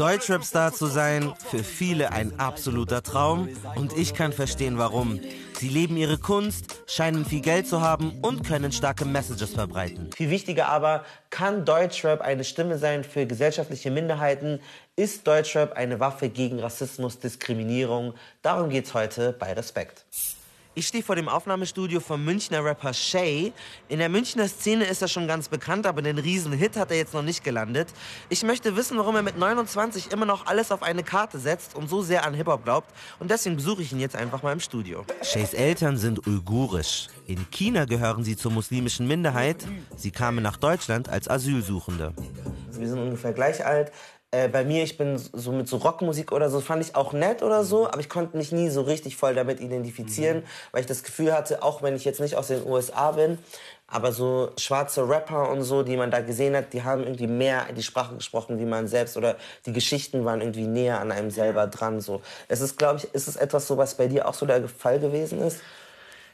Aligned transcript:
Deutschrap-Star 0.00 0.72
zu 0.72 0.86
sein, 0.86 1.34
für 1.50 1.62
viele 1.62 2.10
ein 2.12 2.40
absoluter 2.40 3.02
Traum. 3.02 3.50
Und 3.74 3.94
ich 3.94 4.14
kann 4.14 4.32
verstehen, 4.32 4.78
warum. 4.78 5.20
Sie 5.58 5.68
leben 5.68 5.98
ihre 5.98 6.16
Kunst, 6.16 6.82
scheinen 6.86 7.26
viel 7.26 7.42
Geld 7.42 7.68
zu 7.68 7.82
haben 7.82 8.12
und 8.22 8.42
können 8.42 8.72
starke 8.72 9.04
Messages 9.04 9.52
verbreiten. 9.52 10.08
Viel 10.16 10.30
wichtiger 10.30 10.68
aber, 10.68 11.04
kann 11.28 11.66
Deutschrap 11.66 12.22
eine 12.22 12.44
Stimme 12.44 12.78
sein 12.78 13.04
für 13.04 13.26
gesellschaftliche 13.26 13.90
Minderheiten? 13.90 14.60
Ist 14.96 15.26
Deutschrap 15.26 15.74
eine 15.74 16.00
Waffe 16.00 16.30
gegen 16.30 16.60
Rassismus, 16.60 17.18
Diskriminierung? 17.18 18.14
Darum 18.40 18.70
geht's 18.70 18.94
heute 18.94 19.34
bei 19.38 19.52
Respekt. 19.52 20.06
Ich 20.80 20.88
stehe 20.88 21.04
vor 21.04 21.14
dem 21.14 21.28
Aufnahmestudio 21.28 22.00
vom 22.00 22.24
Münchner 22.24 22.64
Rapper 22.64 22.94
Shay. 22.94 23.52
In 23.90 23.98
der 23.98 24.08
Münchner 24.08 24.48
Szene 24.48 24.86
ist 24.86 25.02
er 25.02 25.08
schon 25.08 25.26
ganz 25.26 25.46
bekannt, 25.46 25.86
aber 25.86 26.00
den 26.00 26.16
Riesenhit 26.16 26.78
hat 26.78 26.90
er 26.90 26.96
jetzt 26.96 27.12
noch 27.12 27.20
nicht 27.20 27.44
gelandet. 27.44 27.88
Ich 28.30 28.42
möchte 28.44 28.74
wissen, 28.76 28.96
warum 28.96 29.14
er 29.14 29.20
mit 29.20 29.36
29 29.36 30.10
immer 30.10 30.24
noch 30.24 30.46
alles 30.46 30.72
auf 30.72 30.82
eine 30.82 31.02
Karte 31.02 31.38
setzt 31.38 31.74
und 31.74 31.90
so 31.90 32.00
sehr 32.00 32.24
an 32.24 32.32
Hip-Hop 32.32 32.64
glaubt. 32.64 32.88
Und 33.18 33.30
deswegen 33.30 33.56
besuche 33.56 33.82
ich 33.82 33.92
ihn 33.92 34.00
jetzt 34.00 34.16
einfach 34.16 34.42
mal 34.42 34.54
im 34.54 34.60
Studio. 34.60 35.04
Shays 35.22 35.52
Eltern 35.52 35.98
sind 35.98 36.26
uigurisch. 36.26 37.08
In 37.26 37.50
China 37.50 37.84
gehören 37.84 38.24
sie 38.24 38.38
zur 38.38 38.50
muslimischen 38.50 39.06
Minderheit. 39.06 39.66
Sie 39.98 40.12
kamen 40.12 40.42
nach 40.42 40.56
Deutschland 40.56 41.10
als 41.10 41.28
Asylsuchende. 41.28 42.14
Wir 42.72 42.88
sind 42.88 42.98
ungefähr 42.98 43.34
gleich 43.34 43.66
alt. 43.66 43.92
Äh, 44.32 44.48
bei 44.48 44.64
mir, 44.64 44.84
ich 44.84 44.96
bin 44.96 45.18
so 45.18 45.50
mit 45.50 45.68
so 45.68 45.78
Rockmusik 45.78 46.30
oder 46.30 46.50
so, 46.50 46.60
fand 46.60 46.84
ich 46.84 46.94
auch 46.94 47.12
nett 47.12 47.42
oder 47.42 47.64
so, 47.64 47.88
aber 47.88 47.98
ich 47.98 48.08
konnte 48.08 48.36
mich 48.36 48.52
nie 48.52 48.70
so 48.70 48.82
richtig 48.82 49.16
voll 49.16 49.34
damit 49.34 49.60
identifizieren, 49.60 50.38
mhm. 50.38 50.44
weil 50.70 50.82
ich 50.82 50.86
das 50.86 51.02
Gefühl 51.02 51.32
hatte, 51.32 51.64
auch 51.64 51.82
wenn 51.82 51.96
ich 51.96 52.04
jetzt 52.04 52.20
nicht 52.20 52.36
aus 52.36 52.46
den 52.46 52.64
USA 52.64 53.10
bin, 53.10 53.38
aber 53.88 54.12
so 54.12 54.52
schwarze 54.56 55.08
Rapper 55.08 55.50
und 55.50 55.62
so, 55.62 55.82
die 55.82 55.96
man 55.96 56.12
da 56.12 56.20
gesehen 56.20 56.54
hat, 56.54 56.72
die 56.72 56.84
haben 56.84 57.02
irgendwie 57.02 57.26
mehr 57.26 57.66
die 57.76 57.82
Sprache 57.82 58.14
gesprochen, 58.14 58.60
wie 58.60 58.64
man 58.64 58.86
selbst 58.86 59.16
oder 59.16 59.36
die 59.66 59.72
Geschichten 59.72 60.24
waren 60.24 60.40
irgendwie 60.40 60.66
näher 60.66 61.00
an 61.00 61.10
einem 61.10 61.32
selber 61.32 61.66
dran. 61.66 62.00
So, 62.00 62.22
es 62.46 62.60
ist, 62.60 62.78
glaube 62.78 62.98
ich, 62.98 63.12
ist 63.12 63.26
es 63.26 63.34
etwas 63.34 63.66
so, 63.66 63.78
was 63.78 63.96
bei 63.96 64.06
dir 64.06 64.28
auch 64.28 64.34
so 64.34 64.46
der 64.46 64.68
Fall 64.68 65.00
gewesen 65.00 65.40
ist? 65.40 65.58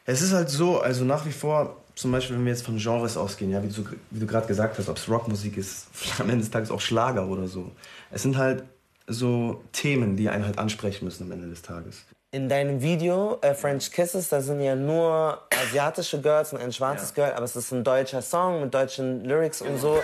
Es 0.05 0.21
ist 0.21 0.35
halt 0.35 0.51
so, 0.51 0.81
also 0.81 1.05
nach 1.05 1.25
wie 1.25 1.33
vor 1.33 1.79
zum 1.97 2.13
Beispiel, 2.13 2.37
wenn 2.37 2.45
wir 2.45 2.53
jetzt 2.53 2.65
von 2.65 2.77
Genres 2.77 3.17
ausgehen, 3.17 3.51
ja, 3.51 3.63
wie 3.63 3.69
du, 3.69 3.85
wie 4.11 4.21
du 4.21 4.27
gerade 4.27 4.47
gesagt 4.47 4.79
hast, 4.79 4.89
ob 4.89 4.99
es 4.99 5.09
Rockmusik 5.09 5.57
ist, 5.57 5.89
am 6.19 6.29
Ende 6.29 6.43
des 6.43 6.51
Tages 6.51 6.71
auch 6.71 6.81
Schlager 6.81 7.27
oder 7.27 7.49
so. 7.49 7.73
Es 8.11 8.23
sind 8.23 8.37
halt 8.37 8.65
so 9.09 9.63
Themen, 9.73 10.17
die 10.17 10.29
einen 10.29 10.45
halt 10.45 10.59
ansprechen 10.59 11.05
müssen 11.07 11.25
am 11.25 11.33
Ende 11.33 11.49
des 11.49 11.63
Tages. 11.63 12.05
In 12.33 12.49
deinem 12.49 12.83
Video 12.83 13.39
äh, 13.41 13.55
French 13.55 13.91
Kisses, 13.91 14.29
da 14.29 14.43
sind 14.43 14.61
ja 14.61 14.77
nur 14.77 15.41
asiatische 15.51 16.21
Girls 16.21 16.53
und 16.53 16.61
ein 16.61 16.73
schwarzes 16.73 17.15
ja. 17.17 17.25
Girl, 17.25 17.35
aber 17.35 17.45
es 17.45 17.57
ist 17.57 17.73
ein 17.73 17.83
deutscher 17.83 18.21
Song 18.21 18.61
mit 18.61 18.75
deutschen 18.75 19.25
Lyrics 19.25 19.63
und 19.63 19.79
so. 19.79 20.01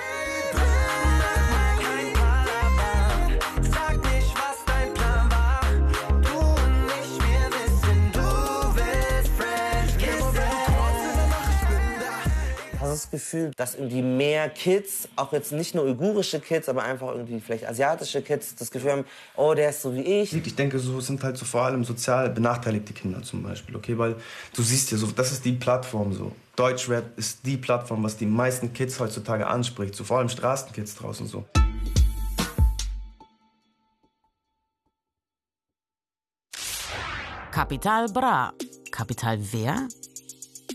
Das 13.03 13.11
Gefühl, 13.11 13.51
dass 13.57 13.75
irgendwie 13.75 14.03
mehr 14.03 14.49
Kids, 14.49 15.09
auch 15.17 15.33
jetzt 15.33 15.53
nicht 15.53 15.75
nur 15.75 15.85
uigurische 15.85 16.41
Kids, 16.41 16.69
aber 16.69 16.85
einfach 16.85 17.09
irgendwie 17.09 17.41
vielleicht 17.41 17.67
asiatische 17.67 18.23
Kids, 18.23 18.55
das 18.55 18.71
Gefühl 18.71 18.93
haben, 18.93 19.05
oh, 19.37 19.55
der 19.55 19.71
ist 19.71 19.83
so 19.83 19.95
wie 19.95 20.03
ich. 20.03 20.33
Ich 20.35 20.55
denke, 20.55 20.79
so 20.79 21.01
sind 21.01 21.23
halt 21.23 21.37
so 21.37 21.45
vor 21.45 21.63
allem 21.63 21.85
sozial 21.85 22.31
benachteiligte 22.31 22.93
Kinder 22.93 23.23
zum 23.23 23.43
Beispiel, 23.43 23.75
okay, 23.75 23.99
weil 23.99 24.17
du 24.55 24.63
siehst 24.63 24.93
ja 24.93 24.99
so, 24.99 25.09
das 25.09 25.33
ist 25.33 25.45
die 25.45 25.53
Plattform 25.53 26.13
so. 26.13 26.33
Deutschrap 26.55 27.19
ist 27.19 27.45
die 27.45 27.57
Plattform, 27.57 28.05
was 28.05 28.17
die 28.17 28.27
meisten 28.27 28.73
Kids 28.73 29.01
heutzutage 29.01 29.47
anspricht, 29.47 29.95
so 29.95 30.05
vor 30.05 30.19
allem 30.19 30.29
Straßenkids 30.29 30.95
draußen 30.95 31.27
so. 31.27 31.45
Kapital 37.51 38.07
Bra. 38.09 38.53
Kapital 38.91 39.39
wer? 39.53 39.89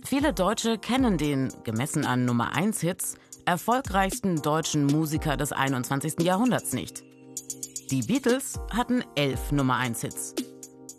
Viele 0.09 0.31
Deutsche 0.31 0.77
kennen 0.77 1.17
den, 1.17 1.51
gemessen 1.65 2.05
an 2.05 2.23
Nummer 2.23 2.55
1 2.55 2.79
Hits, 2.79 3.15
erfolgreichsten 3.43 4.41
deutschen 4.41 4.85
Musiker 4.85 5.35
des 5.35 5.51
21. 5.51 6.21
Jahrhunderts 6.21 6.71
nicht. 6.71 7.03
Die 7.91 8.03
Beatles 8.03 8.57
hatten 8.73 9.03
elf 9.15 9.51
Nummer 9.51 9.75
1 9.75 9.99
Hits. 9.99 10.33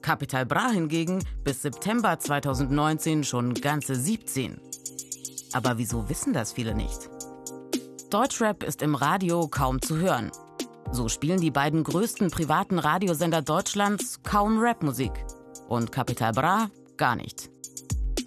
Capital 0.03 0.45
Bra 0.45 0.69
hingegen 0.69 1.25
bis 1.43 1.63
September 1.63 2.19
2019 2.19 3.25
schon 3.25 3.55
ganze 3.55 3.95
17. 3.95 4.61
Aber 5.55 5.79
wieso 5.79 6.11
wissen 6.11 6.35
das 6.35 6.53
viele 6.53 6.75
nicht? 6.75 7.09
Deutschrap 8.11 8.63
ist 8.63 8.83
im 8.83 8.95
Radio 8.95 9.49
kaum 9.49 9.81
zu 9.81 9.97
hören. 9.97 10.31
So 10.93 11.09
spielen 11.09 11.41
die 11.41 11.51
beiden 11.51 11.83
größten 11.83 12.31
privaten 12.31 12.79
Radiosender 12.79 13.41
Deutschlands 13.41 14.23
kaum 14.23 14.59
Rapmusik. 14.59 15.13
Und 15.67 15.93
Capital 15.93 16.33
Bra 16.33 16.69
gar 16.99 17.17
nicht. 17.17 17.51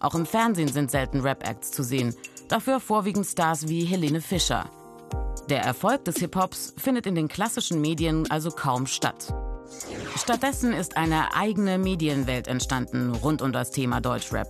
Auch 0.02 0.16
im 0.16 0.26
Fernsehen 0.26 0.68
sind 0.68 0.92
selten 0.92 1.22
Rap-Acts 1.22 1.72
zu 1.72 1.84
sehen, 1.84 2.16
dafür 2.50 2.80
vorwiegend 2.80 3.26
Stars 3.26 3.68
wie 3.68 3.86
Helene 3.86 4.20
Fischer. 4.20 4.66
Der 5.50 5.62
Erfolg 5.62 6.06
des 6.06 6.18
Hip-Hops 6.18 6.74
findet 6.78 7.06
in 7.06 7.16
den 7.16 7.28
klassischen 7.28 7.82
Medien 7.82 8.30
also 8.30 8.50
kaum 8.52 8.88
statt. 8.88 9.34
Stattdessen 10.18 10.74
ist 10.74 10.98
eine 10.98 11.36
eigene 11.36 11.78
Medienwelt 11.78 12.48
entstanden 12.48 13.14
rund 13.16 13.42
um 13.42 13.52
das 13.52 13.72
Thema 13.72 14.02
Deutschrap. 14.02 14.48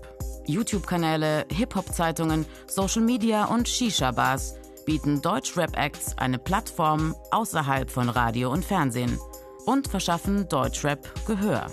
YouTube-Kanäle, 0.47 1.45
Hip-Hop-Zeitungen, 1.51 2.45
Social 2.67 3.01
Media 3.01 3.45
und 3.45 3.67
Shisha-Bars 3.67 4.55
bieten 4.85 5.21
Deutschrap-Acts 5.21 6.17
eine 6.17 6.39
Plattform 6.39 7.15
außerhalb 7.31 7.89
von 7.89 8.09
Radio 8.09 8.51
und 8.51 8.65
Fernsehen 8.65 9.19
und 9.65 9.87
verschaffen 9.87 10.47
Deutschrap 10.49 10.99
Gehör. 11.25 11.71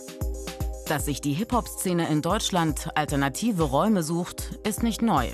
Dass 0.89 1.05
sich 1.05 1.21
die 1.21 1.35
Hip-Hop-Szene 1.35 2.09
in 2.09 2.23
Deutschland 2.23 2.89
alternative 2.95 3.63
Räume 3.65 4.03
sucht, 4.03 4.59
ist 4.67 4.83
nicht 4.83 5.03
neu. 5.03 5.31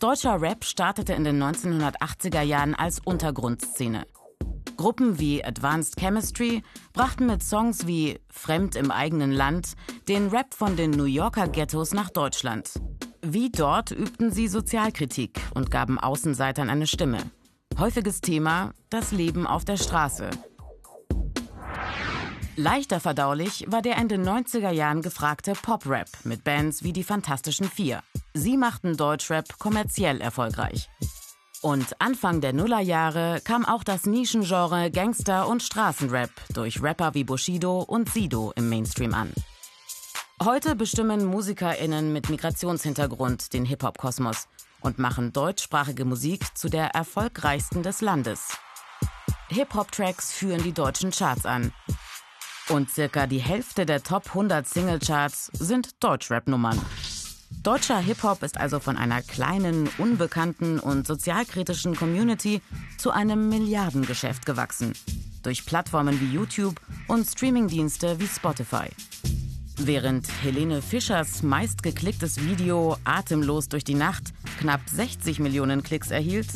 Deutscher 0.00 0.38
Rap 0.42 0.64
startete 0.64 1.14
in 1.14 1.24
den 1.24 1.42
1980er 1.42 2.42
Jahren 2.42 2.74
als 2.74 3.00
Untergrundszene. 3.02 4.06
Gruppen 4.76 5.18
wie 5.18 5.42
Advanced 5.42 5.96
Chemistry 5.98 6.62
brachten 6.92 7.24
mit 7.26 7.42
Songs 7.42 7.86
wie 7.86 8.20
Fremd 8.28 8.76
im 8.76 8.90
eigenen 8.90 9.32
Land 9.32 9.72
den 10.08 10.28
Rap 10.28 10.52
von 10.52 10.76
den 10.76 10.90
New 10.90 11.04
Yorker 11.04 11.48
Ghettos 11.48 11.94
nach 11.94 12.10
Deutschland. 12.10 12.74
Wie 13.22 13.50
dort 13.50 13.92
übten 13.92 14.30
sie 14.30 14.46
Sozialkritik 14.46 15.40
und 15.54 15.70
gaben 15.70 15.98
Außenseitern 15.98 16.68
eine 16.68 16.86
Stimme. 16.86 17.18
Häufiges 17.78 18.20
Thema 18.20 18.74
das 18.90 19.10
Leben 19.10 19.46
auf 19.46 19.64
der 19.64 19.78
Straße. 19.78 20.28
Leichter 22.58 23.00
verdaulich 23.00 23.66
war 23.68 23.82
der 23.82 23.98
in 23.98 24.08
den 24.08 24.26
90er 24.26 24.70
Jahren 24.70 25.02
gefragte 25.02 25.52
Pop-Rap 25.52 26.08
mit 26.24 26.42
Bands 26.42 26.82
wie 26.82 26.94
die 26.94 27.04
Fantastischen 27.04 27.68
Vier. 27.68 28.02
Sie 28.32 28.56
machten 28.56 28.96
Deutschrap 28.96 29.58
kommerziell 29.58 30.22
erfolgreich. 30.22 30.88
Und 31.60 32.00
Anfang 32.00 32.40
der 32.40 32.54
Nullerjahre 32.54 33.42
kam 33.44 33.66
auch 33.66 33.84
das 33.84 34.06
Nischengenre 34.06 34.90
Gangster- 34.90 35.48
und 35.48 35.62
Straßenrap 35.62 36.30
durch 36.54 36.82
Rapper 36.82 37.12
wie 37.12 37.24
Bushido 37.24 37.80
und 37.80 38.10
Sido 38.10 38.54
im 38.56 38.70
Mainstream 38.70 39.12
an. 39.12 39.34
Heute 40.42 40.76
bestimmen 40.76 41.26
MusikerInnen 41.26 42.10
mit 42.10 42.30
Migrationshintergrund 42.30 43.52
den 43.52 43.66
Hip-Hop-Kosmos 43.66 44.48
und 44.80 44.98
machen 44.98 45.34
deutschsprachige 45.34 46.06
Musik 46.06 46.56
zu 46.56 46.70
der 46.70 46.86
erfolgreichsten 46.94 47.82
des 47.82 48.00
Landes. 48.00 48.56
Hip-Hop-Tracks 49.48 50.32
führen 50.32 50.62
die 50.62 50.72
deutschen 50.72 51.10
Charts 51.10 51.44
an 51.44 51.72
und 52.68 52.90
circa 52.90 53.26
die 53.26 53.38
Hälfte 53.38 53.86
der 53.86 54.02
Top 54.02 54.28
100 54.28 54.66
Singlecharts 54.66 55.50
sind 55.58 56.02
Deutschrap-Nummern. 56.02 56.80
Deutscher 57.62 57.98
Hip-Hop 57.98 58.42
ist 58.42 58.58
also 58.58 58.80
von 58.80 58.96
einer 58.96 59.22
kleinen, 59.22 59.88
unbekannten 59.98 60.78
und 60.78 61.06
sozialkritischen 61.06 61.96
Community 61.96 62.60
zu 62.98 63.10
einem 63.10 63.48
Milliardengeschäft 63.48 64.46
gewachsen. 64.46 64.92
Durch 65.42 65.64
Plattformen 65.64 66.20
wie 66.20 66.32
YouTube 66.32 66.80
und 67.08 67.26
Streamingdienste 67.26 68.18
wie 68.18 68.26
Spotify. 68.26 68.88
Während 69.78 70.26
Helene 70.42 70.80
Fischers 70.80 71.42
meistgeklicktes 71.42 72.40
Video 72.44 72.96
Atemlos 73.04 73.68
durch 73.68 73.84
die 73.84 73.94
Nacht 73.94 74.32
knapp 74.58 74.80
60 74.88 75.38
Millionen 75.38 75.82
Klicks 75.82 76.10
erhielt, 76.10 76.48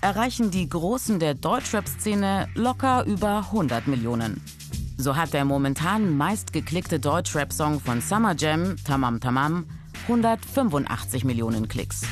erreichen 0.00 0.50
die 0.50 0.68
Großen 0.68 1.20
der 1.20 1.34
Deutschrap-Szene 1.34 2.48
locker 2.54 3.04
über 3.04 3.38
100 3.50 3.86
Millionen. 3.86 4.40
So 5.02 5.16
hat 5.16 5.32
der 5.32 5.44
momentan 5.44 6.16
meistgeklickte 6.16 7.00
Deutschrap-Song 7.00 7.80
von 7.80 8.00
Summer 8.00 8.36
Jam, 8.36 8.76
Tamam 8.84 9.18
Tamam, 9.18 9.66
185 10.02 11.24
Millionen 11.24 11.66
Klicks. 11.66 12.02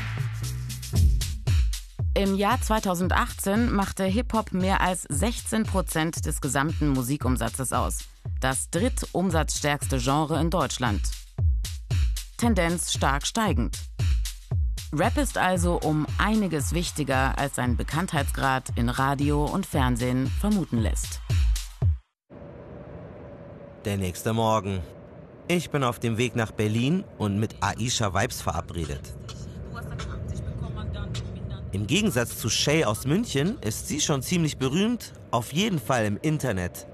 Im 2.14 2.34
Jahr 2.34 2.60
2018 2.60 3.70
machte 3.70 4.02
Hip-Hop 4.02 4.50
mehr 4.50 4.80
als 4.80 5.02
16 5.08 5.62
Prozent 5.62 6.26
des 6.26 6.40
gesamten 6.40 6.88
Musikumsatzes 6.88 7.72
aus. 7.72 7.98
Das 8.40 8.70
drittumsatzstärkste 8.70 9.98
Genre 9.98 10.40
in 10.40 10.50
Deutschland. 10.50 11.02
Tendenz 12.38 12.92
stark 12.92 13.24
steigend. 13.24 13.78
Rap 14.92 15.16
ist 15.16 15.38
also 15.38 15.78
um 15.80 16.08
einiges 16.18 16.72
wichtiger, 16.72 17.38
als 17.38 17.54
sein 17.54 17.76
Bekanntheitsgrad 17.76 18.72
in 18.74 18.88
Radio 18.88 19.44
und 19.44 19.64
Fernsehen 19.64 20.26
vermuten 20.26 20.78
lässt. 20.78 21.20
Der 23.86 23.96
nächste 23.96 24.34
Morgen. 24.34 24.82
Ich 25.48 25.70
bin 25.70 25.84
auf 25.84 25.98
dem 25.98 26.18
Weg 26.18 26.36
nach 26.36 26.50
Berlin 26.50 27.02
und 27.16 27.40
mit 27.40 27.56
Aisha 27.62 28.12
Vibes 28.12 28.42
verabredet. 28.42 29.00
Im 31.72 31.86
Gegensatz 31.86 32.36
zu 32.36 32.50
Shay 32.50 32.84
aus 32.84 33.06
München 33.06 33.58
ist 33.60 33.88
sie 33.88 34.02
schon 34.02 34.20
ziemlich 34.20 34.58
berühmt, 34.58 35.14
auf 35.30 35.54
jeden 35.54 35.78
Fall 35.78 36.04
im 36.04 36.18
Internet. 36.20 36.86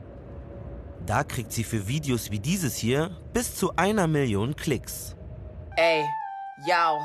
Da 1.06 1.24
kriegt 1.24 1.50
sie 1.50 1.64
für 1.64 1.88
Videos 1.88 2.30
wie 2.30 2.38
dieses 2.38 2.76
hier 2.76 3.10
bis 3.32 3.56
zu 3.56 3.74
einer 3.74 4.06
Million 4.06 4.54
Klicks. 4.54 5.16
Ey, 5.74 6.04
yo, 6.68 7.00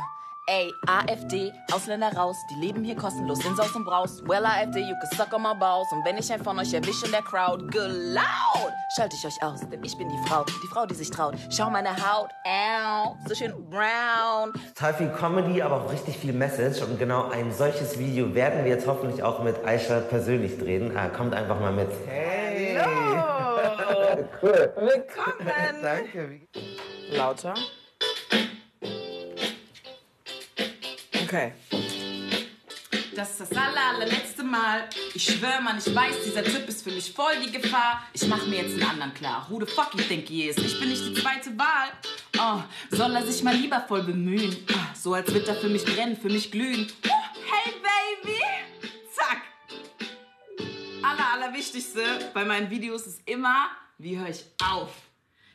Ey, 0.54 0.70
AfD, 0.86 1.54
Ausländer 1.72 2.12
raus, 2.12 2.36
die 2.50 2.56
leben 2.56 2.84
hier 2.84 2.98
kostenlos 2.98 3.40
in 3.46 3.56
Saus 3.56 3.74
und 3.74 3.86
Braus. 3.86 4.22
Well, 4.28 4.46
AfD, 4.46 4.82
you 4.82 4.96
can 5.00 5.10
suck 5.16 5.32
on 5.32 5.44
my 5.44 5.54
balls. 5.58 5.90
Und 5.94 6.04
wenn 6.04 6.18
ich 6.18 6.30
einen 6.30 6.44
von 6.44 6.60
euch 6.60 6.74
erwische 6.74 7.06
in 7.06 7.14
der 7.14 7.22
Crowd, 7.22 7.68
gelaut, 7.68 8.74
schalte 8.94 9.16
ich 9.16 9.26
euch 9.26 9.42
aus, 9.42 9.62
denn 9.62 9.82
ich 9.82 9.98
bin 9.98 10.10
die 10.10 10.28
Frau, 10.28 10.44
die 10.44 10.68
Frau, 10.68 10.86
die 10.86 10.94
sich 10.94 11.10
traut. 11.10 11.36
Schau 11.50 11.70
meine 11.70 11.96
Haut, 11.96 12.32
ow, 12.44 13.16
so 13.30 13.34
schön 13.34 13.54
brown. 13.70 14.52
Total 14.76 14.94
viel 14.94 15.10
Comedy, 15.12 15.62
aber 15.62 15.86
auch 15.86 15.90
richtig 15.90 16.18
viel 16.18 16.34
Message. 16.34 16.82
Und 16.82 17.00
genau 17.00 17.30
ein 17.30 17.54
solches 17.54 17.98
Video 17.98 18.36
werden 18.36 18.66
wir 18.66 18.72
jetzt 18.72 18.86
hoffentlich 18.86 19.24
auch 19.24 19.42
mit 19.42 19.56
Aisha 19.64 20.02
persönlich 20.02 20.58
drehen. 20.58 20.94
Äh, 20.98 21.08
kommt 21.16 21.34
einfach 21.34 21.62
mal 21.62 21.72
mit. 21.72 21.88
Hey! 22.06 22.78
Hallo! 22.78 24.28
cool. 24.42 24.74
Willkommen! 24.76 25.82
Danke. 25.82 26.42
Lauter. 27.10 27.54
Okay. 31.32 31.54
Das 33.16 33.32
ist 33.32 33.40
das 33.40 33.52
aller, 33.54 33.96
allerletzte 33.96 34.44
Mal. 34.44 34.90
Ich 35.14 35.24
schwör, 35.24 35.62
man, 35.62 35.78
ich 35.78 35.96
weiß, 35.96 36.26
dieser 36.26 36.44
Typ 36.44 36.68
ist 36.68 36.84
für 36.84 36.92
mich 36.92 37.14
voll 37.14 37.32
die 37.42 37.54
Gefahr. 37.54 38.04
Ich 38.12 38.28
mach 38.28 38.46
mir 38.48 38.64
jetzt 38.64 38.74
einen 38.74 38.84
anderen 38.84 39.14
klar. 39.14 39.48
Who 39.48 39.62
the 39.62 39.66
fuck 39.66 39.94
you 39.94 40.02
think 40.04 40.28
he 40.28 40.50
is? 40.50 40.58
Ich 40.58 40.78
bin 40.78 40.90
nicht 40.90 41.02
die 41.06 41.14
zweite 41.14 41.58
Wahl. 41.58 41.88
Oh, 42.38 42.62
soll 42.94 43.16
er 43.16 43.26
sich 43.26 43.44
mal 43.44 43.56
lieber 43.56 43.80
voll 43.88 44.04
bemühen? 44.04 44.58
Oh, 44.74 44.78
so 44.94 45.14
als 45.14 45.34
wird 45.34 45.48
er 45.48 45.56
für 45.56 45.70
mich 45.70 45.86
brennen, 45.86 46.18
für 46.18 46.30
mich 46.30 46.52
glühen. 46.52 46.92
Oh, 47.08 47.40
hey, 47.50 47.76
Baby! 48.26 48.42
Zack! 49.14 49.44
Aller, 51.02 51.34
allerwichtigste 51.36 52.02
bei 52.34 52.44
meinen 52.44 52.70
Videos 52.70 53.08
ist 53.08 53.22
immer, 53.26 53.70
wie 53.98 54.18
höre 54.18 54.28
ich 54.28 54.44
auf? 54.70 54.90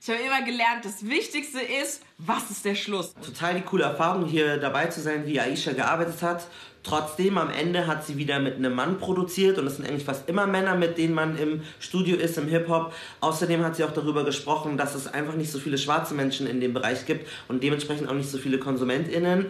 Ich 0.06 0.12
habe 0.12 0.22
immer 0.22 0.44
gelernt, 0.44 0.84
das 0.84 1.04
Wichtigste 1.04 1.58
ist, 1.58 2.00
was 2.18 2.48
ist 2.48 2.64
der 2.64 2.76
Schluss? 2.76 3.12
Total 3.14 3.56
die 3.56 3.62
coole 3.62 3.82
Erfahrung, 3.82 4.24
hier 4.24 4.56
dabei 4.56 4.86
zu 4.86 5.00
sein, 5.00 5.26
wie 5.26 5.40
Aisha 5.40 5.72
gearbeitet 5.72 6.22
hat. 6.22 6.46
Trotzdem, 6.84 7.36
am 7.38 7.50
Ende 7.50 7.88
hat 7.88 8.06
sie 8.06 8.16
wieder 8.16 8.38
mit 8.38 8.54
einem 8.54 8.72
Mann 8.72 8.98
produziert 8.98 9.58
und 9.58 9.66
es 9.66 9.78
sind 9.78 9.88
eigentlich 9.88 10.04
fast 10.04 10.28
immer 10.28 10.46
Männer, 10.46 10.76
mit 10.76 10.96
denen 10.96 11.12
man 11.12 11.36
im 11.36 11.62
Studio 11.80 12.16
ist, 12.16 12.38
im 12.38 12.46
Hip-Hop. 12.46 12.94
Außerdem 13.20 13.64
hat 13.64 13.74
sie 13.74 13.82
auch 13.82 13.90
darüber 13.90 14.24
gesprochen, 14.24 14.76
dass 14.76 14.94
es 14.94 15.08
einfach 15.08 15.34
nicht 15.34 15.50
so 15.50 15.58
viele 15.58 15.76
schwarze 15.76 16.14
Menschen 16.14 16.46
in 16.46 16.60
dem 16.60 16.72
Bereich 16.72 17.04
gibt 17.04 17.28
und 17.48 17.64
dementsprechend 17.64 18.08
auch 18.08 18.14
nicht 18.14 18.30
so 18.30 18.38
viele 18.38 18.60
KonsumentInnen. 18.60 19.46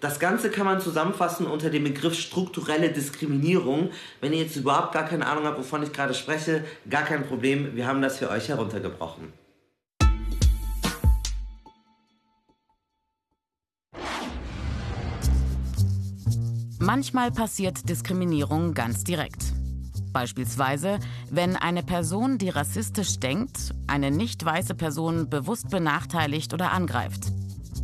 Das 0.00 0.18
Ganze 0.18 0.50
kann 0.50 0.66
man 0.66 0.80
zusammenfassen 0.80 1.46
unter 1.46 1.70
dem 1.70 1.84
Begriff 1.84 2.18
strukturelle 2.18 2.90
Diskriminierung. 2.90 3.92
Wenn 4.20 4.32
ihr 4.32 4.40
jetzt 4.40 4.56
überhaupt 4.56 4.90
gar 4.92 5.04
keine 5.04 5.26
Ahnung 5.26 5.44
habt, 5.44 5.60
wovon 5.60 5.84
ich 5.84 5.92
gerade 5.92 6.14
spreche, 6.14 6.64
gar 6.88 7.04
kein 7.04 7.24
Problem, 7.28 7.76
wir 7.76 7.86
haben 7.86 8.02
das 8.02 8.18
für 8.18 8.28
euch 8.28 8.48
heruntergebrochen. 8.48 9.39
Manchmal 16.92 17.30
passiert 17.30 17.88
Diskriminierung 17.88 18.74
ganz 18.74 19.04
direkt. 19.04 19.52
Beispielsweise, 20.12 20.98
wenn 21.30 21.54
eine 21.54 21.84
Person, 21.84 22.36
die 22.36 22.48
rassistisch 22.48 23.20
denkt, 23.20 23.72
eine 23.86 24.10
nicht 24.10 24.44
weiße 24.44 24.74
Person 24.74 25.30
bewusst 25.30 25.70
benachteiligt 25.70 26.52
oder 26.52 26.72
angreift. 26.72 27.30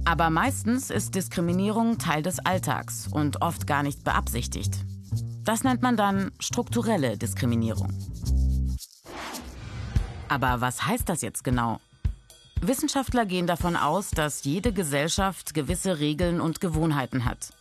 Aber 0.05 0.29
meistens 0.29 0.91
ist 0.91 1.15
Diskriminierung 1.15 1.99
Teil 1.99 2.25
des 2.25 2.41
Alltags 2.41 3.07
und 3.07 3.43
oft 3.43 3.69
gar 3.69 3.85
nicht 3.85 4.03
beabsichtigt. 4.03 4.75
Das 5.45 5.63
nennt 5.63 5.83
man 5.83 5.97
dann 5.97 6.33
strukturelle 6.41 7.17
Diskriminierung. 7.17 7.97
Aber 10.29 10.61
was 10.61 10.85
heißt 10.85 11.09
das 11.09 11.23
jetzt 11.23 11.45
genau? 11.45 11.79
Wissenschaftler 12.61 13.25
gehen 13.25 13.47
davon 13.47 13.77
aus, 13.77 14.11
dass 14.11 14.43
jede 14.43 14.73
Gesellschaft 14.73 15.55
gewisse 15.55 16.01
Regeln 16.01 16.41
und 16.41 16.61
Gewohnheiten 16.61 17.25
hat. 17.25 17.53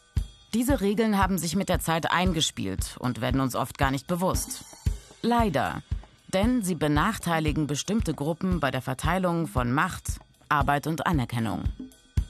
Diese 0.55 0.79
Regeln 0.79 1.17
haben 1.17 1.37
sich 1.37 1.57
mit 1.57 1.67
der 1.67 1.81
Zeit 1.81 2.09
eingespielt 2.09 2.95
und 2.99 3.19
werden 3.19 3.41
uns 3.41 3.57
oft 3.57 3.77
gar 3.77 3.91
nicht 3.91 4.07
bewusst. 4.07 4.63
Leider, 5.21 5.83
denn 6.33 6.63
sie 6.63 6.75
benachteiligen 6.75 7.67
bestimmte 7.67 8.13
Gruppen 8.13 8.61
bei 8.61 8.71
der 8.71 8.81
Verteilung 8.81 9.47
von 9.47 9.73
Macht, 9.73 10.21
Arbeit 10.47 10.87
und 10.87 11.05
Anerkennung. 11.07 11.65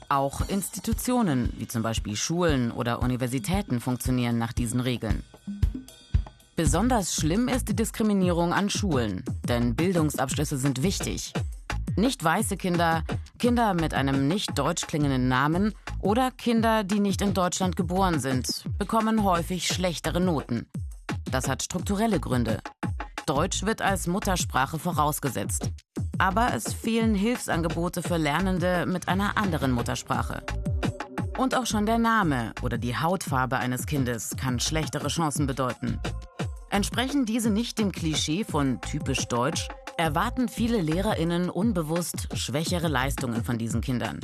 Auch 0.08 0.40
Institutionen, 0.48 1.52
wie 1.56 1.68
zum 1.68 1.84
Beispiel 1.84 2.16
Schulen 2.16 2.72
oder 2.72 3.00
Universitäten, 3.00 3.78
funktionieren 3.78 4.38
nach 4.38 4.52
diesen 4.52 4.80
Regeln. 4.80 5.22
Besonders 6.56 7.14
schlimm 7.14 7.46
ist 7.46 7.68
die 7.68 7.76
Diskriminierung 7.76 8.52
an 8.52 8.70
Schulen, 8.70 9.22
denn 9.48 9.76
Bildungsabschlüsse 9.76 10.58
sind 10.58 10.82
wichtig. 10.82 11.32
Nicht 11.96 12.22
weiße 12.22 12.58
Kinder, 12.58 13.04
Kinder 13.38 13.72
mit 13.72 13.94
einem 13.94 14.28
nicht 14.28 14.58
deutsch 14.58 14.86
klingenden 14.86 15.28
Namen 15.28 15.72
oder 16.00 16.30
Kinder, 16.30 16.84
die 16.84 17.00
nicht 17.00 17.22
in 17.22 17.32
Deutschland 17.32 17.74
geboren 17.74 18.20
sind, 18.20 18.64
bekommen 18.78 19.24
häufig 19.24 19.66
schlechtere 19.66 20.20
Noten. 20.20 20.66
Das 21.30 21.48
hat 21.48 21.62
strukturelle 21.62 22.20
Gründe. 22.20 22.60
Deutsch 23.24 23.64
wird 23.64 23.80
als 23.80 24.06
Muttersprache 24.06 24.78
vorausgesetzt. 24.78 25.70
Aber 26.18 26.54
es 26.54 26.72
fehlen 26.74 27.14
Hilfsangebote 27.14 28.02
für 28.02 28.18
Lernende 28.18 28.84
mit 28.86 29.08
einer 29.08 29.38
anderen 29.38 29.72
Muttersprache. 29.72 30.42
Und 31.38 31.54
auch 31.54 31.66
schon 31.66 31.86
der 31.86 31.98
Name 31.98 32.52
oder 32.62 32.76
die 32.76 32.96
Hautfarbe 32.96 33.56
eines 33.56 33.86
Kindes 33.86 34.36
kann 34.36 34.60
schlechtere 34.60 35.08
Chancen 35.08 35.46
bedeuten. 35.46 35.98
Entsprechen 36.68 37.24
diese 37.24 37.50
nicht 37.50 37.78
dem 37.78 37.90
Klischee 37.90 38.44
von 38.44 38.80
typisch 38.82 39.26
deutsch, 39.28 39.68
erwarten 39.96 40.48
viele 40.48 40.80
Lehrerinnen 40.80 41.48
unbewusst 41.48 42.28
schwächere 42.36 42.88
Leistungen 42.88 43.44
von 43.44 43.58
diesen 43.58 43.80
Kindern. 43.80 44.20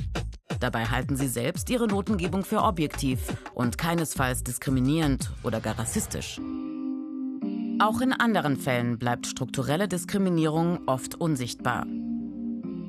Dabei 0.60 0.84
halten 0.86 1.16
sie 1.16 1.28
selbst 1.28 1.70
ihre 1.70 1.88
Notengebung 1.88 2.44
für 2.44 2.62
objektiv 2.62 3.20
und 3.54 3.78
keinesfalls 3.78 4.44
diskriminierend 4.44 5.30
oder 5.42 5.60
gar 5.60 5.78
rassistisch. 5.78 6.40
Auch 7.80 8.00
in 8.00 8.12
anderen 8.12 8.56
Fällen 8.56 8.98
bleibt 8.98 9.26
strukturelle 9.26 9.88
Diskriminierung 9.88 10.86
oft 10.86 11.16
unsichtbar. 11.16 11.86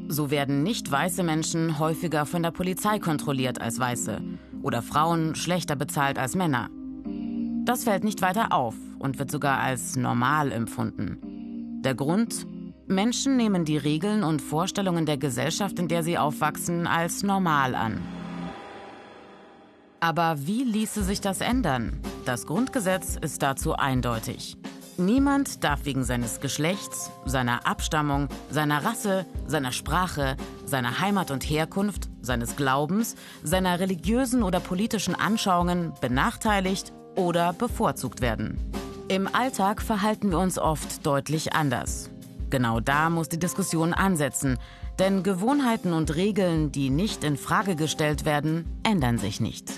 So 0.09 0.29
werden 0.29 0.61
nicht 0.61 0.91
weiße 0.91 1.23
Menschen 1.23 1.79
häufiger 1.79 2.25
von 2.25 2.43
der 2.43 2.51
Polizei 2.51 2.99
kontrolliert 2.99 3.61
als 3.61 3.79
weiße 3.79 4.21
oder 4.61 4.81
Frauen 4.81 5.35
schlechter 5.35 5.75
bezahlt 5.75 6.19
als 6.19 6.35
Männer. 6.35 6.69
Das 7.65 7.85
fällt 7.85 8.03
nicht 8.03 8.21
weiter 8.21 8.51
auf 8.51 8.75
und 8.99 9.17
wird 9.17 9.31
sogar 9.31 9.59
als 9.59 9.95
normal 9.95 10.51
empfunden. 10.51 11.81
Der 11.83 11.95
Grund? 11.95 12.45
Menschen 12.87 13.37
nehmen 13.37 13.65
die 13.65 13.77
Regeln 13.77 14.23
und 14.23 14.41
Vorstellungen 14.41 15.05
der 15.05 15.17
Gesellschaft, 15.17 15.79
in 15.79 15.87
der 15.87 16.03
sie 16.03 16.17
aufwachsen, 16.17 16.87
als 16.87 17.23
normal 17.23 17.75
an. 17.75 18.01
Aber 19.99 20.35
wie 20.45 20.63
ließe 20.63 21.03
sich 21.03 21.21
das 21.21 21.39
ändern? 21.39 22.01
Das 22.25 22.45
Grundgesetz 22.45 23.17
ist 23.21 23.41
dazu 23.41 23.73
eindeutig. 23.75 24.57
Niemand 24.97 25.63
darf 25.63 25.85
wegen 25.85 26.03
seines 26.03 26.39
Geschlechts, 26.39 27.09
seiner 27.25 27.65
Abstammung, 27.65 28.27
seiner 28.51 28.85
Rasse, 28.85 29.25
seiner 29.47 29.71
Sprache, 29.71 30.37
seiner 30.65 30.99
Heimat 30.99 31.31
und 31.31 31.43
Herkunft, 31.43 32.09
seines 32.21 32.55
Glaubens, 32.55 33.15
seiner 33.43 33.79
religiösen 33.79 34.43
oder 34.43 34.59
politischen 34.59 35.15
Anschauungen 35.15 35.93
benachteiligt 35.99 36.93
oder 37.15 37.53
bevorzugt 37.53 38.21
werden. 38.21 38.59
Im 39.07 39.27
Alltag 39.33 39.81
verhalten 39.81 40.29
wir 40.29 40.39
uns 40.39 40.59
oft 40.59 41.05
deutlich 41.05 41.53
anders. 41.53 42.12
Genau 42.53 42.79
da 42.79 43.09
muss 43.09 43.29
die 43.29 43.39
Diskussion 43.39 43.93
ansetzen, 43.93 44.59
denn 44.99 45.23
Gewohnheiten 45.23 45.91
und 45.91 46.13
Regeln, 46.13 46.71
die 46.71 46.91
nicht 46.91 47.23
in 47.23 47.35
Frage 47.35 47.75
gestellt 47.75 48.25
werden, 48.25 48.79
ändern 48.83 49.17
sich 49.17 49.41
nicht. 49.41 49.71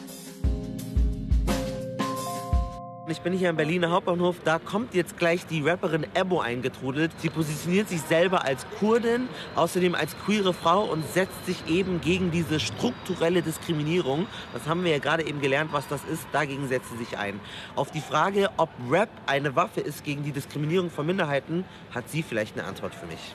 Ich 3.15 3.21
bin 3.21 3.31
hier 3.31 3.49
am 3.49 3.55
Berliner 3.55 3.91
Hauptbahnhof. 3.91 4.35
Da 4.43 4.59
kommt 4.59 4.93
jetzt 4.93 5.17
gleich 5.17 5.45
die 5.45 5.61
Rapperin 5.61 6.05
Ebo 6.15 6.41
eingetrudelt. 6.41 7.11
Sie 7.19 7.29
positioniert 7.29 7.87
sich 7.87 8.01
selber 8.01 8.43
als 8.43 8.65
Kurdin, 8.77 9.29
außerdem 9.55 9.95
als 9.95 10.17
queere 10.25 10.53
Frau 10.53 10.83
und 10.83 11.07
setzt 11.13 11.45
sich 11.45 11.65
eben 11.69 12.01
gegen 12.01 12.29
diese 12.29 12.59
strukturelle 12.59 13.41
Diskriminierung. 13.41 14.27
Das 14.51 14.67
haben 14.67 14.83
wir 14.83 14.91
ja 14.91 14.99
gerade 14.99 15.25
eben 15.25 15.39
gelernt, 15.39 15.71
was 15.71 15.87
das 15.87 16.03
ist. 16.03 16.27
Dagegen 16.33 16.67
setzt 16.67 16.91
sie 16.91 16.97
sich 16.97 17.17
ein. 17.17 17.39
Auf 17.77 17.89
die 17.89 18.01
Frage, 18.01 18.49
ob 18.57 18.69
Rap 18.91 19.09
eine 19.27 19.55
Waffe 19.55 19.79
ist 19.79 20.03
gegen 20.03 20.23
die 20.23 20.33
Diskriminierung 20.33 20.91
von 20.91 21.05
Minderheiten, 21.05 21.63
hat 21.91 22.09
sie 22.09 22.21
vielleicht 22.21 22.59
eine 22.59 22.67
Antwort 22.67 22.93
für 22.93 23.05
mich. 23.05 23.33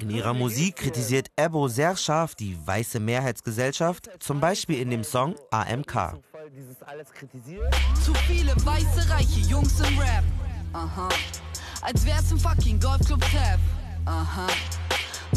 In 0.00 0.08
ihrer 0.08 0.32
Musik 0.32 0.76
kritisiert 0.76 1.28
Ebo 1.36 1.68
sehr 1.68 1.94
scharf 1.94 2.34
die 2.34 2.56
weiße 2.64 3.00
Mehrheitsgesellschaft, 3.00 4.08
zum 4.18 4.40
Beispiel 4.40 4.80
in 4.80 4.88
dem 4.88 5.04
Song 5.04 5.34
AMK 5.50 6.21
dieses 6.50 6.82
alles 6.82 7.10
kritisiert. 7.12 7.74
Zu 8.04 8.12
viele 8.26 8.54
weiße, 8.64 9.10
reiche 9.10 9.40
Jungs 9.40 9.78
im 9.80 9.98
Rap. 9.98 10.24
Aha. 10.72 11.08
Als 11.82 12.04
wär's 12.06 12.32
ein 12.32 12.38
fucking 12.38 12.80
Golfclub 12.80 13.20
Tab. 13.20 13.58
Aha. 14.06 14.46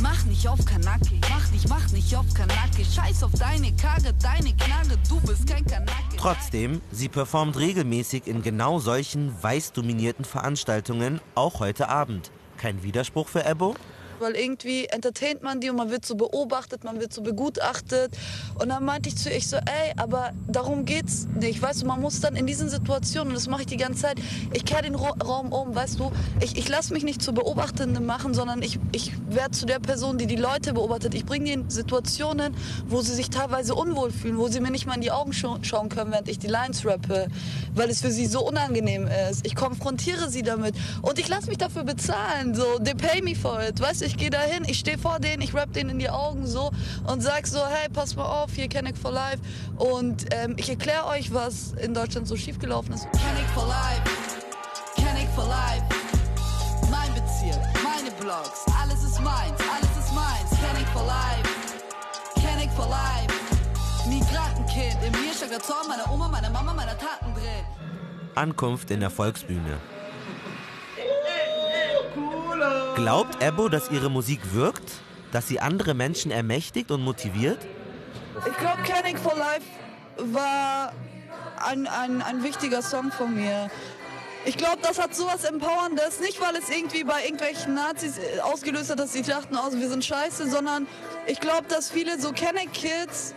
Mach 0.02 0.26
nicht 0.26 0.48
auf 0.48 0.64
Kanake, 0.66 1.20
mach 1.30 1.50
nicht, 1.52 1.70
mach 1.70 1.90
nicht 1.92 2.16
auf 2.16 2.26
Kanake. 2.34 2.84
Scheiß 2.84 3.24
auf 3.24 3.32
deine 3.34 3.74
Karre, 3.76 4.14
deine 4.22 4.54
Knarre, 4.56 4.98
du 5.08 5.20
bist 5.22 5.48
kein 5.48 5.66
Kanake. 5.66 6.18
Trotzdem, 6.18 6.82
sie 6.92 7.08
performt 7.08 7.58
regelmäßig 7.58 8.28
in 8.28 8.42
genau 8.42 8.80
solchen 8.80 9.32
weiß 9.42 9.72
dominierten 9.72 10.26
Veranstaltungen, 10.26 11.22
auch 11.34 11.60
heute 11.60 11.88
Abend. 11.88 12.32
Kein 12.58 12.84
Widerspruch 12.84 13.30
für 13.30 13.46
Ebo? 13.46 13.76
Weil 14.20 14.36
irgendwie 14.36 14.86
entertaint 14.86 15.44
man 15.44 15.60
die 15.60 15.70
und 15.70 15.76
man 15.76 15.90
wird 15.90 16.06
so 16.06 16.16
beobachtet, 16.16 16.84
man 16.84 17.00
wird 17.00 17.14
so 17.14 17.22
begutachtet. 17.22 18.16
Und 18.60 18.70
dann 18.70 18.86
meinte 18.86 19.10
ich 19.10 19.18
zu 19.18 19.30
ihr, 19.30 19.38
ich 19.38 19.48
so, 19.48 19.58
ey, 19.58 19.94
aber 19.98 20.32
darum 20.48 20.86
geht's 20.86 21.28
nicht, 21.40 21.62
weißt 21.62 21.84
du, 21.84 21.86
man 21.86 22.02
muss 22.02 22.20
dann 22.20 22.36
in 22.36 22.48
diesen 22.48 22.70
Situationen, 22.70 23.30
und 23.30 23.36
das 23.36 23.48
mache 23.48 23.62
ich 23.62 23.68
die 23.68 23.78
ganze 23.78 24.04
Zeit, 24.04 24.18
ich 24.54 24.66
kehre 24.66 24.84
den 24.84 24.96
Raum 24.96 25.52
um, 25.52 25.76
weißt 25.76 26.00
du, 26.00 26.12
ich, 26.42 26.58
ich 26.58 26.70
lasse 26.70 26.94
mich 26.94 27.04
nicht 27.04 27.22
zur 27.22 27.34
Beobachtenden 27.34 28.06
machen, 28.06 28.34
sondern 28.34 28.62
ich, 28.62 28.80
ich 28.92 29.12
werde 29.30 29.52
zu 29.52 29.66
der 29.66 29.80
Person, 29.80 30.18
die 30.18 30.28
die 30.28 30.36
Leute 30.36 30.74
beobachtet. 30.74 31.14
Ich 31.14 31.26
bringe 31.26 31.46
die 31.46 31.52
in 31.52 31.70
Situationen, 31.70 32.56
wo 32.88 33.02
sie 33.02 33.14
sich 33.14 33.30
teilweise 33.30 33.76
unwohl 33.76 34.12
fühlen, 34.12 34.38
wo 34.38 34.48
sie 34.48 34.60
mir 34.60 34.72
nicht 34.72 34.86
mal 34.86 34.96
in 34.96 35.02
die 35.02 35.12
Augen 35.12 35.34
scha 35.34 35.58
schauen 35.62 35.90
können, 35.90 36.12
während 36.12 36.28
ich 36.28 36.40
die 36.40 36.48
Lines 36.48 36.86
rappe, 36.86 37.28
weil 37.74 37.90
es 37.90 38.02
für 38.02 38.12
sie 38.12 38.26
so 38.26 38.46
unangenehm 38.46 39.08
ist. 39.30 39.46
Ich 39.46 39.56
konfrontiere 39.56 40.30
sie 40.30 40.42
damit 40.42 40.76
und 41.02 41.20
ich 41.20 41.28
lasse 41.28 41.48
mich 41.48 41.58
dafür 41.58 41.84
bezahlen, 41.84 42.56
so, 42.56 42.80
they 42.80 42.94
pay 42.94 43.22
me 43.22 43.36
for 43.36 43.62
it, 43.62 43.80
weißt 43.80 44.02
du, 44.02 44.05
ich 44.06 44.18
gehe 44.18 44.30
dahin, 44.30 44.64
ich 44.66 44.80
stehe 44.80 44.98
vor 44.98 45.20
denen, 45.20 45.42
ich 45.42 45.54
rap 45.54 45.74
denen 45.74 45.90
in 45.92 46.00
die 46.00 46.10
Augen 46.10 46.46
so 46.46 46.72
und 47.08 47.22
sag 47.22 47.48
so, 47.48 47.60
hey, 47.66 47.90
pass 47.92 48.16
mal 48.16 48.26
auf, 48.26 48.54
hier 48.54 48.68
Kenneck 48.68 48.98
for 48.98 49.12
Life. 49.12 49.40
Und 49.78 50.26
ähm, 50.32 50.56
ich 50.58 50.70
erkläre 50.70 51.06
euch, 51.08 51.34
was 51.34 51.74
in 51.74 51.94
Deutschland 51.94 52.28
so 52.28 52.36
schiefgelaufen 52.36 52.94
ist. 52.94 53.04
Kenneck 53.12 53.50
for 53.54 53.68
Life, 53.68 54.02
Kenneck 54.96 55.28
for 55.36 55.48
Life. 55.48 55.84
Mein 56.92 57.14
Bezirk, 57.14 57.62
meine 57.84 58.12
Blogs, 58.22 58.66
alles 58.82 59.04
ist 59.04 59.20
meins, 59.22 59.60
alles 59.60 60.06
ist 60.06 60.14
meins. 60.14 60.50
Kenneck 60.62 60.88
for 60.94 61.06
Life, 61.06 61.50
Kenneck 62.36 62.72
for 62.72 62.88
Life. 62.88 63.34
Migrantenkind 64.08 64.98
im 65.04 65.14
Hirschberger 65.16 65.60
Zorn, 65.60 65.88
meine 65.88 66.06
Oma, 66.12 66.28
meine 66.28 66.50
Mama, 66.52 66.74
meine 66.74 66.96
Taten 66.98 67.34
drin. 67.34 67.66
Ankunft 68.36 68.92
in 68.92 69.00
der 69.00 69.10
Volksbühne. 69.10 69.80
Glaubt 72.96 73.44
Ebo, 73.44 73.68
dass 73.68 73.92
ihre 73.92 74.10
Musik 74.10 74.40
wirkt? 74.54 74.90
Dass 75.34 75.48
sie 75.50 75.60
andere 75.60 75.94
Menschen 75.94 76.32
ermächtigt 76.32 76.92
und 76.92 77.04
motiviert? 77.04 77.60
Ich 78.48 78.58
glaube, 78.58 78.84
Canning 78.84 79.18
for 79.18 79.36
Life 79.36 79.66
war 80.34 80.94
ein, 81.66 81.88
ein, 81.88 82.22
ein 82.22 82.44
wichtiger 82.44 82.82
Song 82.82 83.12
von 83.12 83.36
mir. 83.36 83.70
Ich 84.46 84.56
glaube, 84.58 84.78
das 84.82 85.02
hat 85.02 85.14
sowas 85.14 85.44
Empowerndes, 85.44 86.22
nicht 86.22 86.40
weil 86.40 86.56
es 86.56 86.70
irgendwie 86.70 87.04
bei 87.04 87.24
irgendwelchen 87.24 87.74
Nazis 87.74 88.18
äh, 88.18 88.40
ausgelöst 88.42 88.92
hat, 88.92 89.00
dass 89.00 89.12
sie 89.12 89.24
dachten, 89.24 89.58
oh, 89.58 89.74
wir 89.74 89.90
sind 89.90 90.06
scheiße, 90.06 90.50
sondern 90.50 90.88
ich 91.26 91.40
glaube, 91.40 91.68
dass 91.68 91.90
viele 91.90 92.20
so 92.20 92.32
Kenneck 92.32 92.72
Kids 92.72 93.34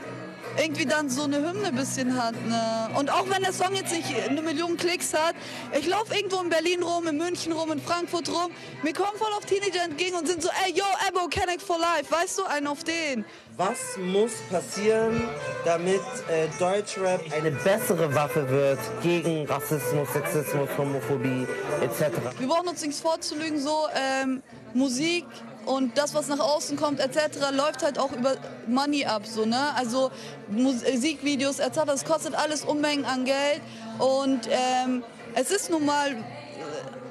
irgendwie 0.61 0.87
dann 0.87 1.09
so 1.09 1.25
eine 1.25 1.37
Hymne 1.37 1.73
bisschen 1.73 2.21
hat. 2.21 2.35
Ne? 2.47 2.91
Und 2.97 3.11
auch 3.11 3.29
wenn 3.31 3.43
der 3.43 3.53
Song 3.53 3.75
jetzt 3.75 3.93
nicht 3.93 4.09
eine 4.29 4.43
Million 4.43 4.77
Klicks 4.77 5.15
hat, 5.15 5.35
ich 5.79 5.87
laufe 5.87 6.15
irgendwo 6.15 6.41
in 6.41 6.49
Berlin 6.49 6.83
rum, 6.83 7.07
in 7.07 7.17
München 7.17 7.53
rum, 7.53 7.73
in 7.73 7.81
Frankfurt 7.81 8.29
rum, 8.29 8.51
mir 8.83 8.93
kommen 8.93 9.17
voll 9.17 9.33
auf 9.37 9.45
Teenager 9.45 9.85
entgegen 9.85 10.17
und 10.17 10.27
sind 10.27 10.43
so, 10.43 10.49
ey, 10.65 10.73
yo, 10.73 10.85
Ebo, 11.09 11.29
Connect 11.29 11.63
for 11.63 11.79
Life, 11.79 12.11
weißt 12.11 12.39
du, 12.39 12.45
einen 12.45 12.67
auf 12.67 12.85
den. 12.85 13.25
Was 13.57 13.97
muss 13.99 14.33
passieren, 14.51 15.29
damit 15.65 16.01
äh, 16.29 16.47
Deutschrap 16.61 17.21
eine 17.33 17.51
bessere 17.51 18.15
Waffe 18.15 18.49
wird 18.49 18.79
gegen 19.03 19.47
Rassismus, 19.47 20.13
Sexismus, 20.13 20.69
Homophobie 20.79 21.47
etc.? 21.83 22.17
Wir 22.39 22.47
brauchen 22.47 22.69
uns 22.69 22.83
nichts 22.83 23.01
vorzulügen, 23.01 23.61
so 23.61 23.89
ähm, 23.95 24.43
Musik 24.75 25.25
und 25.67 25.99
das, 25.99 26.15
was 26.15 26.29
nach 26.29 26.41
außen 26.41 26.77
kommt, 26.77 27.01
etc., 27.01 27.51
läuft 27.53 27.83
halt 27.83 27.99
auch 27.99 28.13
über 28.13 28.37
Money 28.67 29.05
ab. 29.05 29.27
So, 29.27 29.45
ne? 29.45 29.75
Also 29.75 30.11
Musikvideos, 30.49 31.59
etc., 31.59 31.81
das 31.87 32.05
kostet 32.05 32.35
alles 32.35 32.65
Unmengen 32.65 33.05
an 33.05 33.25
Geld. 33.25 33.61
Und 33.99 34.49
ähm, 34.51 35.03
es 35.35 35.51
ist 35.51 35.71
nun 35.71 35.85
mal 35.85 36.17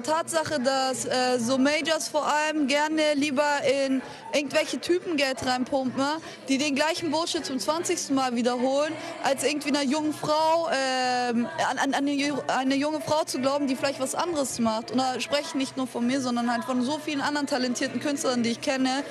Tatsache, 0.08 0.62
dass 0.62 1.06
äh, 1.06 1.38
so 1.38 1.58
Majors 1.58 2.08
vor 2.08 2.26
allem 2.26 2.68
gerne 2.68 3.14
lieber 3.16 3.44
in 3.86 4.02
irgendwelche 4.34 4.80
Typen 4.80 5.18
Geld 5.18 5.46
reinpumpen, 5.46 6.02
die 6.48 6.58
den 6.58 6.76
gleichen 6.76 7.12
Bullshit 7.12 7.46
zum 7.46 7.60
20. 7.60 8.12
Mal 8.12 8.34
wiederholen, 8.36 8.94
als 9.24 9.44
irgendwie 9.44 9.70
einer 9.70 9.84
jungen 9.84 10.14
Frau, 10.14 10.70
äh, 10.70 11.30
an, 11.30 11.78
an 11.78 11.94
eine, 11.94 12.42
eine, 12.48 12.76
junge 12.76 13.02
Frau 13.02 13.26
zu 13.26 13.40
glauben, 13.40 13.68
die 13.68 13.76
vielleicht 13.76 14.00
was 14.00 14.16
anderes 14.16 14.60
macht. 14.60 14.92
Und 14.92 15.00
da 15.00 15.20
spreche 15.20 15.44
ich 15.50 15.56
nicht 15.56 15.76
nur 15.76 15.88
von 15.88 16.08
mir, 16.08 16.22
sondern 16.22 16.50
halt 16.52 16.64
von 16.64 16.82
so 16.84 17.00
vielen 17.00 17.22
anderen 17.22 17.48
talentierten 17.48 18.00
Künstlern, 18.00 18.44
die 18.44 18.52
ich 18.52 18.62
kenne, 18.62 19.04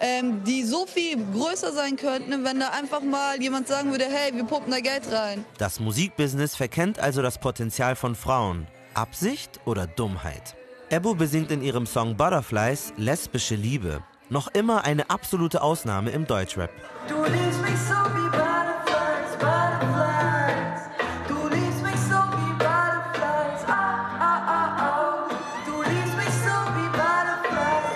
ähm, 0.00 0.44
die 0.44 0.62
so 0.62 0.86
viel 0.86 1.16
größer 1.32 1.72
sein 1.72 1.96
könnten, 1.96 2.44
wenn 2.44 2.60
da 2.60 2.68
einfach 2.68 3.00
mal 3.00 3.42
jemand 3.42 3.66
sagen 3.66 3.90
würde, 3.90 4.04
hey, 4.08 4.32
wir 4.32 4.44
pumpen 4.44 4.70
da 4.70 4.78
Geld 4.78 5.10
rein. 5.10 5.44
Das 5.58 5.80
Musikbusiness 5.80 6.54
verkennt 6.54 7.00
also 7.00 7.20
das 7.20 7.38
Potenzial 7.38 7.96
von 7.96 8.14
Frauen. 8.14 8.68
Absicht 8.96 9.60
oder 9.66 9.86
Dummheit? 9.86 10.56
Ebo 10.88 11.14
besingt 11.14 11.50
in 11.50 11.60
ihrem 11.60 11.84
Song 11.84 12.16
Butterflies 12.16 12.94
lesbische 12.96 13.54
Liebe. 13.54 14.02
Noch 14.30 14.48
immer 14.54 14.84
eine 14.84 15.10
absolute 15.10 15.60
Ausnahme 15.60 16.12
im 16.12 16.26
Deutschrap. 16.26 16.70
Du 17.06 17.22
liebst 17.24 17.60
mich 17.60 17.76
so 17.76 17.94
wie 17.94 18.30
Butterflies, 18.30 19.36
Butterflies. 19.38 20.80
Du 21.28 21.46
liebst 21.48 21.82
mich 21.82 22.00
so 22.08 22.16
wie 22.16 22.52
Butterflies, 22.54 23.64
ah, 23.68 24.08
ah, 24.18 24.40
ah, 24.48 24.76
ah. 24.78 25.28
Du 25.66 25.82
liebst 25.82 26.16
mich 26.16 26.34
so 26.42 26.56
wie 26.74 26.88
Butterflies, 26.88 27.92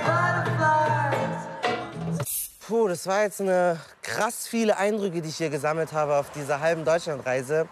Butterflies. 2.13 2.51
Puh, 2.69 2.89
das 2.89 3.07
war 3.07 3.23
jetzt 3.23 3.41
eine 3.41 3.81
krass 4.03 4.47
viele 4.47 4.77
Eindrücke, 4.77 5.23
die 5.23 5.31
ich 5.31 5.37
hier 5.39 5.49
gesammelt 5.49 5.95
habe 5.95 6.17
auf 6.17 6.31
dieser 6.33 6.61
halben 6.61 6.85
Deutschlandreise. 6.85 7.69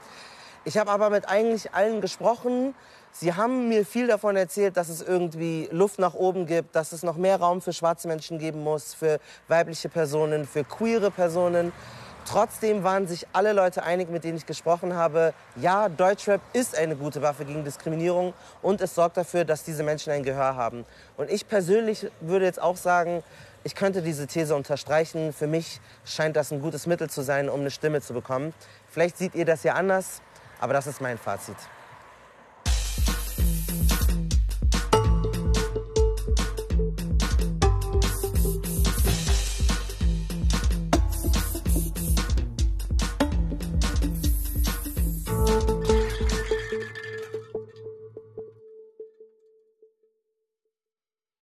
Ich 0.64 0.76
habe 0.76 0.90
aber 0.90 1.10
mit 1.10 1.28
eigentlich 1.28 1.74
allen 1.74 2.00
gesprochen, 2.00 2.74
Sie 3.10 3.34
haben 3.34 3.68
mir 3.68 3.84
viel 3.84 4.06
davon 4.06 4.36
erzählt, 4.36 4.76
dass 4.76 4.88
es 4.88 5.02
irgendwie 5.02 5.68
Luft 5.72 5.98
nach 5.98 6.14
oben 6.14 6.46
gibt, 6.46 6.76
dass 6.76 6.92
es 6.92 7.02
noch 7.02 7.16
mehr 7.16 7.40
Raum 7.40 7.60
für 7.60 7.72
schwarze 7.72 8.06
Menschen 8.06 8.38
geben 8.38 8.62
muss, 8.62 8.94
für 8.94 9.18
weibliche 9.48 9.88
Personen, 9.88 10.46
für 10.46 10.62
queere 10.62 11.10
Personen. 11.10 11.72
Trotzdem 12.26 12.84
waren 12.84 13.08
sich 13.08 13.26
alle 13.32 13.54
Leute 13.54 13.82
einig, 13.82 14.10
mit 14.10 14.22
denen 14.22 14.36
ich 14.36 14.44
gesprochen 14.44 14.94
habe, 14.94 15.32
ja, 15.56 15.88
Deutschrap 15.88 16.42
ist 16.52 16.76
eine 16.76 16.94
gute 16.94 17.22
Waffe 17.22 17.46
gegen 17.46 17.64
Diskriminierung 17.64 18.34
und 18.60 18.82
es 18.82 18.94
sorgt 18.94 19.16
dafür, 19.16 19.46
dass 19.46 19.64
diese 19.64 19.82
Menschen 19.82 20.12
ein 20.12 20.22
Gehör 20.22 20.54
haben. 20.54 20.84
Und 21.16 21.30
ich 21.30 21.48
persönlich 21.48 22.06
würde 22.20 22.44
jetzt 22.44 22.60
auch 22.60 22.76
sagen, 22.76 23.22
ich 23.64 23.74
könnte 23.74 24.02
diese 24.02 24.26
These 24.26 24.54
unterstreichen. 24.54 25.32
Für 25.32 25.46
mich 25.46 25.80
scheint 26.04 26.36
das 26.36 26.52
ein 26.52 26.60
gutes 26.60 26.86
Mittel 26.86 27.10
zu 27.10 27.22
sein, 27.22 27.48
um 27.48 27.60
eine 27.60 27.70
Stimme 27.70 28.00
zu 28.00 28.12
bekommen. 28.12 28.52
Vielleicht 28.90 29.16
seht 29.16 29.34
ihr 29.34 29.44
das 29.44 29.62
ja 29.62 29.74
anders, 29.74 30.22
aber 30.60 30.72
das 30.72 30.86
ist 30.86 31.00
mein 31.00 31.18
Fazit. 31.18 31.56